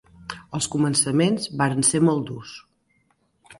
[0.59, 2.57] Els començaments varen ser molt durs.